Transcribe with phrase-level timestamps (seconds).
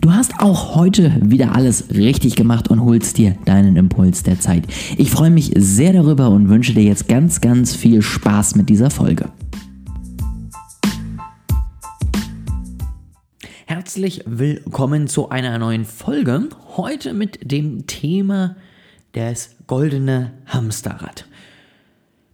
[0.00, 4.64] Du hast auch heute wieder alles richtig gemacht und holst dir deinen Impuls der Zeit.
[4.96, 8.88] Ich freue mich sehr darüber und wünsche dir jetzt ganz, ganz viel Spaß mit dieser
[8.88, 9.28] Folge.
[13.66, 16.48] Herzlich willkommen zu einer neuen Folge.
[16.78, 18.56] Heute mit dem Thema
[19.12, 21.26] das goldene Hamsterrad.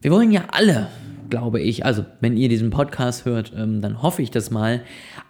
[0.00, 0.86] Wir wollen ja alle
[1.30, 4.82] glaube ich, also wenn ihr diesen Podcast hört, ähm, dann hoffe ich das mal,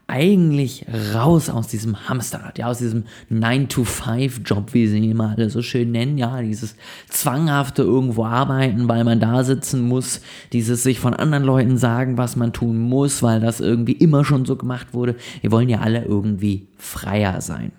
[0.09, 5.62] eigentlich raus aus diesem Hamsterrad, ja, aus diesem 9-to-5-Job, wie sie ihn immer alle so
[5.62, 6.77] schön nennen, ja, dieses
[7.09, 10.20] zwanghafte irgendwo arbeiten, weil man da sitzen muss,
[10.52, 14.45] dieses sich von anderen Leuten sagen, was man tun muss, weil das irgendwie immer schon
[14.45, 15.16] so gemacht wurde.
[15.40, 17.73] Wir wollen ja alle irgendwie freier sein.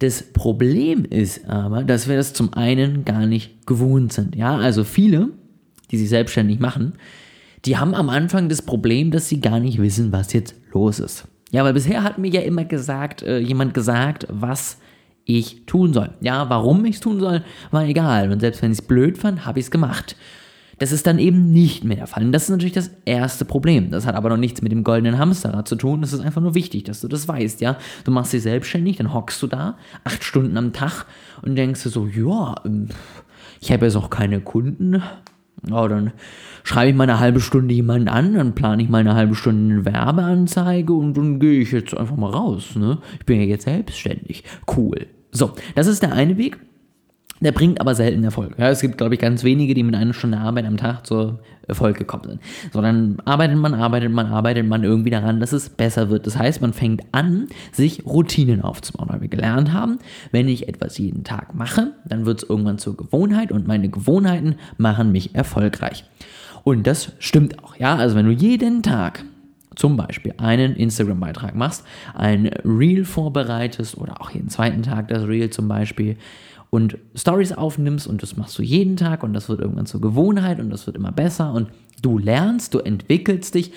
[0.00, 4.36] Das Problem ist aber, dass wir das zum einen gar nicht gewohnt sind.
[4.36, 5.30] Ja, also viele
[5.90, 6.94] die sich selbstständig machen,
[7.64, 11.26] die haben am Anfang das Problem, dass sie gar nicht wissen, was jetzt los ist.
[11.50, 14.78] Ja, weil bisher hat mir ja immer gesagt, äh, jemand gesagt, was
[15.24, 16.10] ich tun soll.
[16.20, 18.30] Ja, warum ich es tun soll, war egal.
[18.30, 20.16] Und selbst wenn ich es blöd fand, habe ich es gemacht.
[20.78, 22.24] Das ist dann eben nicht mehr der Fall.
[22.24, 23.90] Und das ist natürlich das erste Problem.
[23.90, 26.00] Das hat aber noch nichts mit dem goldenen Hamsterrad zu tun.
[26.00, 27.78] Das ist einfach nur wichtig, dass du das weißt, ja.
[28.04, 31.06] Du machst dich selbstständig, dann hockst du da, acht Stunden am Tag
[31.42, 32.88] und denkst du so, ja, ähm,
[33.60, 35.02] ich habe jetzt auch keine Kunden.
[35.68, 36.12] Ja, dann
[36.62, 39.74] schreibe ich mal eine halbe Stunde jemanden an, dann plane ich mal eine halbe Stunde
[39.74, 42.76] eine Werbeanzeige und dann gehe ich jetzt einfach mal raus.
[42.76, 42.98] Ne?
[43.18, 44.44] Ich bin ja jetzt selbstständig.
[44.76, 45.06] Cool.
[45.30, 46.58] So, das ist der eine Weg.
[47.40, 48.54] Der bringt aber selten Erfolg.
[48.58, 51.38] Ja, es gibt, glaube ich, ganz wenige, die mit einer Stunde Arbeit am Tag zur
[51.66, 52.40] Erfolg gekommen sind.
[52.72, 56.26] Sondern arbeitet man, arbeitet man, arbeitet man irgendwie daran, dass es besser wird.
[56.26, 59.98] Das heißt, man fängt an, sich Routinen aufzubauen, weil wir gelernt haben,
[60.32, 64.56] wenn ich etwas jeden Tag mache, dann wird es irgendwann zur Gewohnheit und meine Gewohnheiten
[64.76, 66.04] machen mich erfolgreich.
[66.64, 67.96] Und das stimmt auch, ja.
[67.96, 69.24] Also wenn du jeden Tag
[69.76, 75.50] zum Beispiel einen Instagram-Beitrag machst, ein Reel vorbereitest oder auch jeden zweiten Tag das Reel
[75.50, 76.16] zum Beispiel
[76.70, 80.60] und Stories aufnimmst und das machst du jeden Tag und das wird irgendwann zur Gewohnheit
[80.60, 81.68] und das wird immer besser und
[82.02, 83.72] du lernst, du entwickelst dich,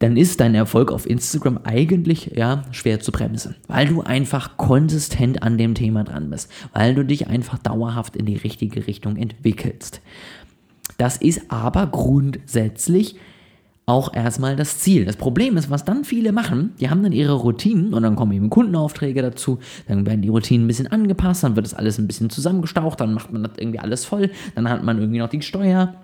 [0.00, 5.42] dann ist dein Erfolg auf Instagram eigentlich ja schwer zu bremsen, weil du einfach konsistent
[5.42, 10.00] an dem Thema dran bist, weil du dich einfach dauerhaft in die richtige Richtung entwickelst.
[10.96, 13.16] Das ist aber grundsätzlich
[13.90, 15.04] auch erstmal das Ziel.
[15.04, 18.32] Das Problem ist, was dann viele machen, die haben dann ihre Routinen und dann kommen
[18.32, 19.58] eben Kundenaufträge dazu,
[19.88, 23.12] dann werden die Routinen ein bisschen angepasst, dann wird das alles ein bisschen zusammengestaucht, dann
[23.12, 25.94] macht man das irgendwie alles voll, dann hat man irgendwie noch die Steuer,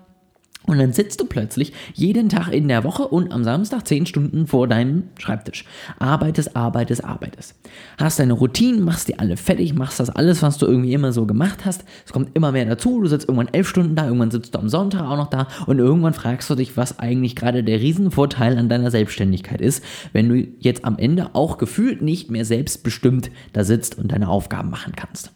[0.67, 4.47] und dann sitzt du plötzlich jeden Tag in der Woche und am Samstag zehn Stunden
[4.47, 5.63] vor deinem Schreibtisch.
[5.97, 7.55] Arbeitest, arbeitest, arbeitest.
[7.97, 11.25] Hast deine Routinen, machst die alle fertig, machst das alles, was du irgendwie immer so
[11.25, 11.85] gemacht hast.
[12.05, 12.99] Es kommt immer mehr dazu.
[13.01, 15.79] Du sitzt irgendwann elf Stunden da, irgendwann sitzt du am Sonntag auch noch da und
[15.79, 20.47] irgendwann fragst du dich, was eigentlich gerade der Riesenvorteil an deiner Selbstständigkeit ist, wenn du
[20.59, 25.31] jetzt am Ende auch gefühlt nicht mehr selbstbestimmt da sitzt und deine Aufgaben machen kannst.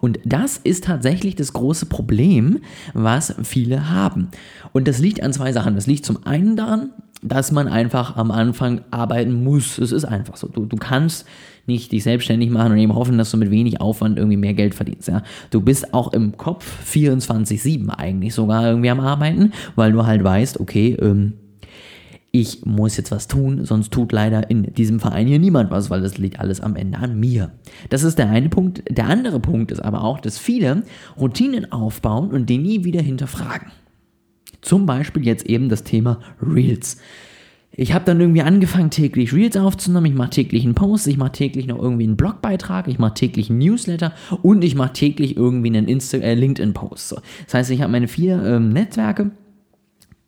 [0.00, 2.60] Und das ist tatsächlich das große Problem,
[2.94, 4.28] was viele haben.
[4.72, 5.74] Und das liegt an zwei Sachen.
[5.74, 6.90] Das liegt zum einen daran,
[7.22, 9.78] dass man einfach am Anfang arbeiten muss.
[9.78, 10.48] Es ist einfach so.
[10.48, 11.26] Du, du kannst
[11.66, 14.74] nicht dich selbstständig machen und eben hoffen, dass du mit wenig Aufwand irgendwie mehr Geld
[14.74, 15.08] verdienst.
[15.08, 15.22] Ja?
[15.50, 20.58] Du bist auch im Kopf 24-7 eigentlich sogar irgendwie am Arbeiten, weil du halt weißt,
[20.58, 21.34] okay, ähm,
[22.34, 26.00] ich muss jetzt was tun, sonst tut leider in diesem Verein hier niemand was, weil
[26.00, 27.52] das liegt alles am Ende an mir.
[27.90, 28.82] Das ist der eine Punkt.
[28.88, 30.82] Der andere Punkt ist aber auch, dass viele
[31.20, 33.70] Routinen aufbauen und die nie wieder hinterfragen.
[34.62, 36.96] Zum Beispiel jetzt eben das Thema Reels.
[37.74, 40.06] Ich habe dann irgendwie angefangen, täglich Reels aufzunehmen.
[40.06, 43.50] Ich mache täglich einen Post, ich mache täglich noch irgendwie einen Blogbeitrag, ich mache täglich
[43.50, 47.08] einen Newsletter und ich mache täglich irgendwie einen äh, LinkedIn-Post.
[47.08, 47.16] So.
[47.44, 49.32] Das heißt, ich habe meine vier ähm, Netzwerke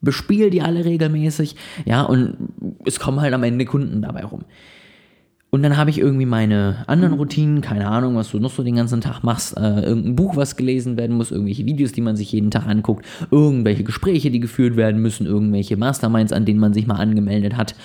[0.04, 2.36] bespiele die alle regelmäßig, ja, und
[2.84, 4.44] es kommen halt am Ende Kunden dabei rum.
[5.54, 8.74] Und dann habe ich irgendwie meine anderen Routinen, keine Ahnung, was du noch so den
[8.74, 12.32] ganzen Tag machst, äh, irgendein Buch, was gelesen werden muss, irgendwelche Videos, die man sich
[12.32, 16.88] jeden Tag anguckt, irgendwelche Gespräche, die geführt werden müssen, irgendwelche Masterminds, an denen man sich
[16.88, 17.76] mal angemeldet hat.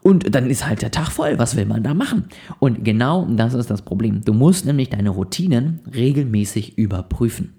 [0.00, 1.40] Und dann ist halt der Tag voll.
[1.40, 2.26] Was will man da machen?
[2.60, 4.20] Und genau das ist das Problem.
[4.24, 7.54] Du musst nämlich deine Routinen regelmäßig überprüfen.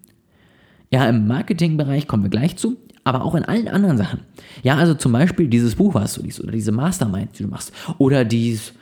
[0.90, 2.78] Ja, im Marketingbereich kommen wir gleich zu
[3.10, 4.20] aber auch in allen anderen Sachen.
[4.62, 7.74] Ja, also zum Beispiel dieses Buch, was du liest, oder diese Mastermind, die du machst,
[7.98, 8.74] oder dieses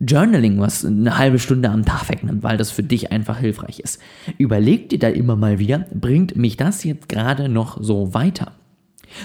[0.00, 4.00] Journaling, was eine halbe Stunde am Tag wegnimmt, weil das für dich einfach hilfreich ist.
[4.38, 8.52] Überleg dir da immer mal wieder, bringt mich das jetzt gerade noch so weiter?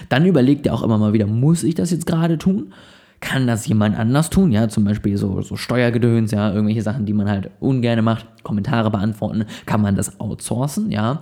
[0.09, 2.73] Dann überleg dir auch immer mal wieder, muss ich das jetzt gerade tun?
[3.19, 4.51] Kann das jemand anders tun?
[4.51, 8.89] Ja, zum Beispiel so, so Steuergedöns, ja, irgendwelche Sachen, die man halt ungern macht, Kommentare
[8.89, 11.19] beantworten, kann man das outsourcen, ja.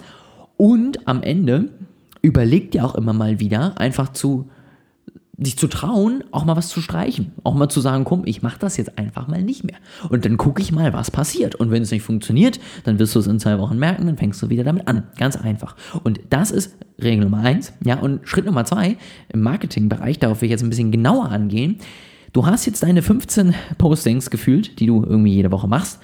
[0.57, 1.69] Und am Ende
[2.25, 4.49] überleg dir auch immer mal wieder, einfach zu
[5.37, 7.33] sich zu trauen, auch mal was zu streichen.
[7.43, 9.75] Auch mal zu sagen, komm, ich mache das jetzt einfach mal nicht mehr.
[10.09, 11.55] Und dann gucke ich mal, was passiert.
[11.55, 14.41] Und wenn es nicht funktioniert, dann wirst du es in zwei Wochen merken, dann fängst
[14.41, 15.03] du wieder damit an.
[15.17, 15.75] Ganz einfach.
[16.03, 17.73] Und das ist Regel Nummer eins.
[17.83, 21.79] Ja, und Schritt Nummer zwei im Marketingbereich, darauf will ich jetzt ein bisschen genauer angehen.
[22.31, 25.99] Du hast jetzt deine 15 Postings gefühlt, die du irgendwie jede Woche machst.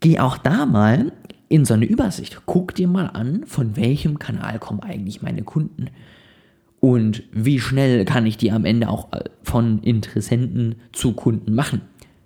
[0.00, 1.12] Geh auch da mal
[1.48, 2.42] in so eine Übersicht.
[2.46, 5.86] Guck dir mal an, von welchem Kanal kommen eigentlich meine Kunden
[6.84, 11.80] und wie schnell kann ich die am Ende auch äh, von Interessenten zu Kunden machen.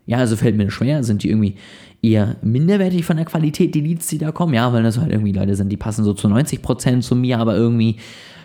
[0.05, 1.55] Ja, also fällt mir schwer, sind die irgendwie
[2.03, 5.31] eher minderwertig von der Qualität, die Leads, die da kommen, ja, weil das halt irgendwie
[5.31, 7.99] Leute sind, die passen so zu 90% zu mir, aber irgendwie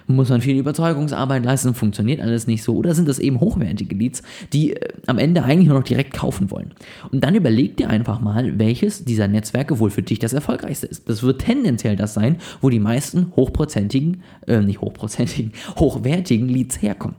[0.08, 2.76] muss man viel Überzeugungsarbeit leisten, funktioniert alles nicht so.
[2.76, 4.22] Oder sind das eben hochwertige Leads,
[4.52, 6.74] die äh, am Ende eigentlich nur noch direkt kaufen wollen?
[7.12, 11.08] Und dann überleg dir einfach mal, welches dieser Netzwerke wohl für dich das erfolgreichste ist.
[11.08, 17.16] Das wird tendenziell das sein, wo die meisten hochprozentigen, äh, nicht hochprozentigen, hochwertigen Leads herkommen.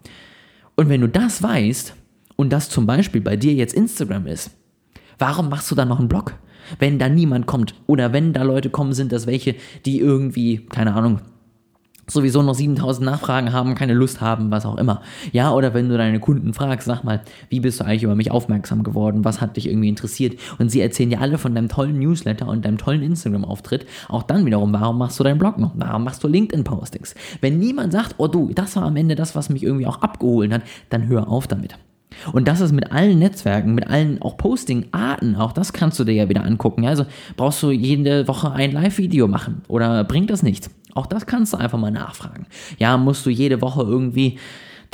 [0.76, 1.94] Und wenn du das weißt
[2.36, 4.50] und das zum Beispiel bei dir jetzt Instagram ist,
[5.18, 6.34] warum machst du dann noch einen Blog?
[6.78, 9.54] Wenn da niemand kommt oder wenn da Leute kommen sind, dass welche,
[9.84, 11.20] die irgendwie, keine Ahnung,
[12.08, 15.02] sowieso noch 7000 Nachfragen haben, keine Lust haben, was auch immer.
[15.32, 18.30] Ja, oder wenn du deine Kunden fragst, sag mal, wie bist du eigentlich über mich
[18.30, 19.24] aufmerksam geworden?
[19.24, 20.38] Was hat dich irgendwie interessiert?
[20.58, 23.86] Und sie erzählen dir alle von deinem tollen Newsletter und deinem tollen Instagram-Auftritt.
[24.08, 25.72] Auch dann wiederum, warum machst du deinen Blog noch?
[25.74, 27.14] Warum machst du LinkedIn-Postings?
[27.40, 30.52] Wenn niemand sagt, oh du, das war am Ende das, was mich irgendwie auch abgeholt
[30.52, 31.76] hat, dann hör auf damit.
[32.32, 36.14] Und das ist mit allen Netzwerken, mit allen auch Posting-Arten, auch das kannst du dir
[36.14, 36.86] ja wieder angucken.
[36.86, 37.06] Also
[37.36, 40.70] brauchst du jede Woche ein Live-Video machen oder bringt das nichts?
[40.94, 42.46] Auch das kannst du einfach mal nachfragen.
[42.78, 44.38] Ja, musst du jede Woche irgendwie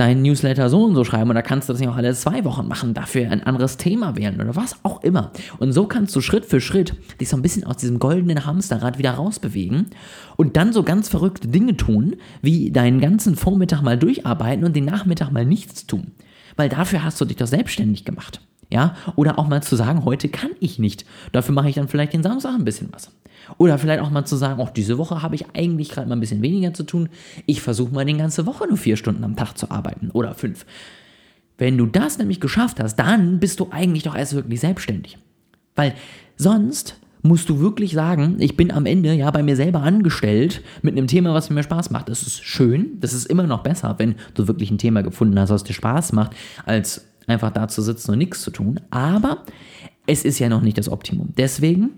[0.01, 2.67] deinen Newsletter so und so schreiben oder kannst du das nicht auch alle zwei Wochen
[2.67, 5.31] machen, dafür ein anderes Thema wählen oder was auch immer.
[5.59, 8.99] Und so kannst du Schritt für Schritt dich so ein bisschen aus diesem goldenen Hamsterrad
[8.99, 9.89] wieder rausbewegen
[10.37, 14.87] und dann so ganz verrückte Dinge tun, wie deinen ganzen Vormittag mal durcharbeiten und den
[14.87, 16.13] Nachmittag mal nichts tun.
[16.57, 18.41] Weil dafür hast du dich doch selbstständig gemacht.
[18.73, 21.05] Ja, oder auch mal zu sagen, heute kann ich nicht.
[21.33, 23.11] Dafür mache ich dann vielleicht den Samstag ein bisschen was.
[23.59, 26.21] Oder vielleicht auch mal zu sagen, auch diese Woche habe ich eigentlich gerade mal ein
[26.21, 27.09] bisschen weniger zu tun.
[27.47, 30.65] Ich versuche mal die ganze Woche nur vier Stunden am Tag zu arbeiten oder fünf.
[31.59, 35.19] Wenn du das nämlich geschafft hast, dann bist du eigentlich doch erst wirklich selbstständig.
[35.75, 35.95] Weil
[36.37, 40.97] sonst musst du wirklich sagen, ich bin am Ende ja bei mir selber angestellt mit
[40.97, 42.09] einem Thema, was mir Spaß macht.
[42.09, 45.51] Das ist schön, das ist immer noch besser, wenn du wirklich ein Thema gefunden hast,
[45.51, 46.33] was dir Spaß macht,
[46.65, 48.81] als einfach da zu sitzen und nichts zu tun.
[48.91, 49.45] Aber
[50.07, 51.29] es ist ja noch nicht das Optimum.
[51.37, 51.91] Deswegen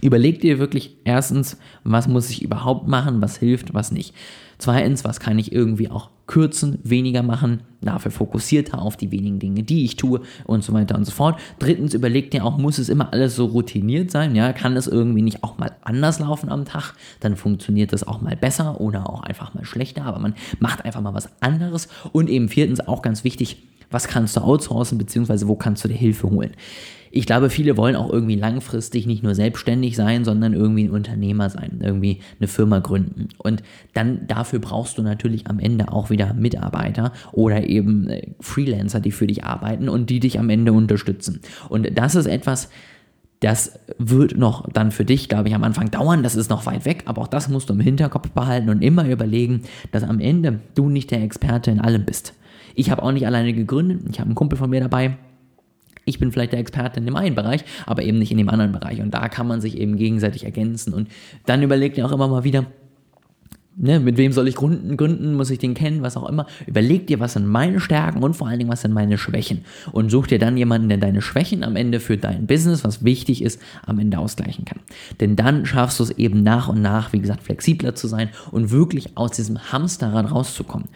[0.00, 4.14] Überleg dir wirklich erstens, was muss ich überhaupt machen, was hilft, was nicht.
[4.56, 9.64] Zweitens, was kann ich irgendwie auch kürzen, weniger machen, dafür fokussierter auf die wenigen Dinge,
[9.64, 11.38] die ich tue und so weiter und so fort.
[11.58, 14.34] Drittens, überleg dir auch, muss es immer alles so routiniert sein?
[14.34, 16.94] Ja, kann es irgendwie nicht auch mal anders laufen am Tag?
[17.20, 21.00] Dann funktioniert das auch mal besser oder auch einfach mal schlechter, aber man macht einfach
[21.00, 21.88] mal was anderes.
[22.12, 25.94] Und eben viertens, auch ganz wichtig, was kannst du outsourcen, beziehungsweise wo kannst du dir
[25.94, 26.52] Hilfe holen?
[27.12, 31.50] ich glaube, viele wollen auch irgendwie langfristig nicht nur selbstständig sein, sondern irgendwie ein Unternehmer
[31.50, 33.28] sein, irgendwie eine Firma gründen.
[33.36, 33.62] Und
[33.92, 39.12] dann dafür brauchst du natürlich am Ende auch wieder Mitarbeiter oder eben äh, Freelancer, die
[39.12, 41.42] für dich arbeiten und die dich am Ende unterstützen.
[41.68, 42.70] Und das ist etwas,
[43.40, 46.22] das wird noch dann für dich, glaube ich, am Anfang dauern.
[46.22, 49.06] Das ist noch weit weg, aber auch das musst du im Hinterkopf behalten und immer
[49.06, 52.32] überlegen, dass am Ende du nicht der Experte in allem bist.
[52.74, 54.02] Ich habe auch nicht alleine gegründet.
[54.10, 55.16] Ich habe einen Kumpel von mir dabei,
[56.04, 58.72] ich bin vielleicht der Experte in dem einen Bereich, aber eben nicht in dem anderen
[58.72, 59.00] Bereich.
[59.00, 60.92] Und da kann man sich eben gegenseitig ergänzen.
[60.92, 61.08] Und
[61.46, 62.66] dann überlegt ihr auch immer mal wieder,
[63.74, 66.46] Ne, mit wem soll ich gründen, gründen, muss ich den kennen, was auch immer.
[66.66, 69.64] Überleg dir, was sind meine Stärken und vor allen Dingen, was sind meine Schwächen.
[69.92, 73.40] Und such dir dann jemanden, der deine Schwächen am Ende für dein Business, was wichtig
[73.40, 74.80] ist, am Ende ausgleichen kann.
[75.20, 78.72] Denn dann schaffst du es eben nach und nach, wie gesagt, flexibler zu sein und
[78.72, 80.88] wirklich aus diesem Hamsterrad rauszukommen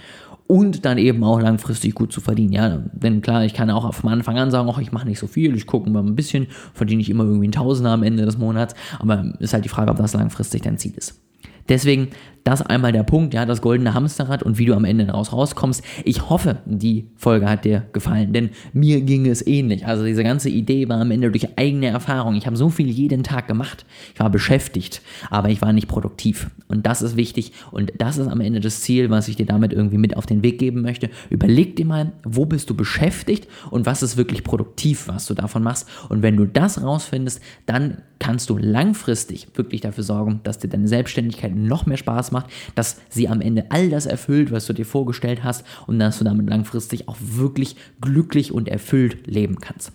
[0.47, 2.53] und dann eben auch langfristig gut zu verdienen.
[2.53, 5.27] Ja, denn klar, ich kann auch von Anfang an sagen, ach, ich mache nicht so
[5.27, 8.39] viel, ich gucke mal ein bisschen, verdiene ich immer irgendwie ein Tausender am Ende des
[8.39, 11.26] Monats, aber ist halt die Frage, ob das langfristig dein Ziel ist.
[11.69, 12.09] Deswegen
[12.47, 15.83] das einmal der Punkt, ja, das goldene Hamsterrad und wie du am Ende daraus rauskommst.
[16.05, 19.85] Ich hoffe, die Folge hat dir gefallen, denn mir ging es ähnlich.
[19.85, 22.37] Also diese ganze Idee war am Ende durch eigene Erfahrung.
[22.37, 23.85] Ich habe so viel jeden Tag gemacht.
[24.15, 26.51] Ich war beschäftigt, aber ich war nicht produktiv.
[26.69, 29.73] Und das ist wichtig und das ist am Ende das Ziel, was ich dir damit
[29.73, 31.11] irgendwie mit auf den Weg geben möchte.
[31.31, 35.65] Überleg dir mal, wo bist du beschäftigt und was ist wirklich produktiv, was du davon
[35.65, 35.89] machst.
[36.11, 40.89] Und wenn du das rausfindest, dann kannst du langfristig wirklich dafür sorgen, dass dir deine
[40.89, 44.87] Selbstständigkeit noch mehr Spaß macht, dass sie am Ende all das erfüllt, was du dir
[44.87, 49.93] vorgestellt hast und dass du damit langfristig auch wirklich glücklich und erfüllt leben kannst.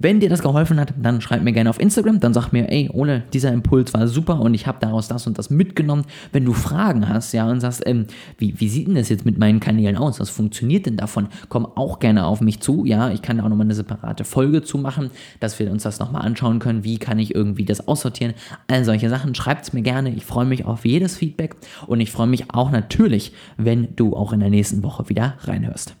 [0.00, 2.88] Wenn dir das geholfen hat, dann schreib mir gerne auf Instagram, dann sag mir, ey,
[2.92, 6.04] Ole, dieser Impuls war super und ich habe daraus das und das mitgenommen.
[6.30, 8.06] Wenn du Fragen hast, ja, und sagst, ähm,
[8.38, 10.20] wie, wie sieht denn das jetzt mit meinen Kanälen aus?
[10.20, 11.26] Was funktioniert denn davon?
[11.48, 14.62] Komm auch gerne auf mich zu, ja, ich kann da auch nochmal eine separate Folge
[14.62, 18.34] zu machen, dass wir uns das nochmal anschauen können, wie kann ich irgendwie das aussortieren.
[18.68, 20.10] All solche Sachen, schreibt es mir gerne.
[20.14, 21.56] Ich freue mich auf jedes Feedback
[21.88, 25.96] und ich freue mich auch natürlich, wenn du auch in der nächsten Woche wieder reinhörst.